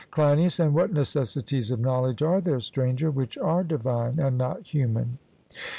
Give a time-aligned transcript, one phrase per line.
[0.09, 5.19] CLEINIAS: And what necessities of knowledge are there, Stranger, which are divine and not human?